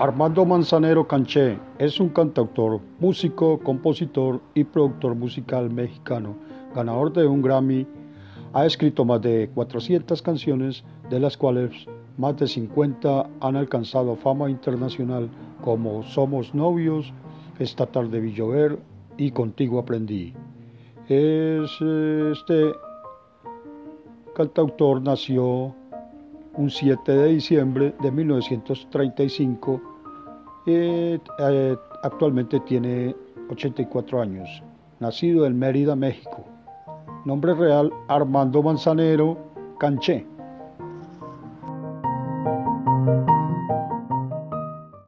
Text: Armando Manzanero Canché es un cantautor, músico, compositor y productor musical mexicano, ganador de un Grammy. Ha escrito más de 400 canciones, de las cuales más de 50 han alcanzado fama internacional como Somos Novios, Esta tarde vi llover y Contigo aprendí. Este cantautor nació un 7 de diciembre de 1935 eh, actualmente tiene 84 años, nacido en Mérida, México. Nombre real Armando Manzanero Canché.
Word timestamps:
Armando 0.00 0.46
Manzanero 0.46 1.06
Canché 1.06 1.58
es 1.78 2.00
un 2.00 2.08
cantautor, 2.08 2.80
músico, 3.00 3.58
compositor 3.58 4.40
y 4.54 4.64
productor 4.64 5.14
musical 5.14 5.68
mexicano, 5.68 6.36
ganador 6.74 7.12
de 7.12 7.26
un 7.26 7.42
Grammy. 7.42 7.86
Ha 8.54 8.64
escrito 8.64 9.04
más 9.04 9.20
de 9.20 9.50
400 9.54 10.22
canciones, 10.22 10.84
de 11.10 11.20
las 11.20 11.36
cuales 11.36 11.84
más 12.16 12.34
de 12.38 12.48
50 12.48 13.28
han 13.40 13.56
alcanzado 13.56 14.16
fama 14.16 14.48
internacional 14.48 15.28
como 15.60 16.02
Somos 16.02 16.54
Novios, 16.54 17.12
Esta 17.58 17.84
tarde 17.84 18.20
vi 18.20 18.32
llover 18.32 18.78
y 19.18 19.32
Contigo 19.32 19.78
aprendí. 19.78 20.32
Este 21.10 22.72
cantautor 24.34 25.02
nació 25.02 25.74
un 26.60 26.70
7 26.70 27.10
de 27.12 27.26
diciembre 27.28 27.94
de 28.00 28.10
1935 28.10 29.80
eh, 30.66 31.18
actualmente 32.02 32.60
tiene 32.60 33.16
84 33.48 34.20
años, 34.20 34.62
nacido 35.00 35.46
en 35.46 35.58
Mérida, 35.58 35.96
México. 35.96 36.44
Nombre 37.24 37.54
real 37.54 37.90
Armando 38.08 38.62
Manzanero 38.62 39.38
Canché. 39.78 40.26